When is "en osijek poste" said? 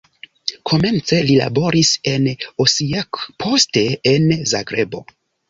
2.13-3.85